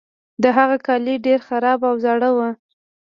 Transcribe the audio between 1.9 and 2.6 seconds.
زاړه وو.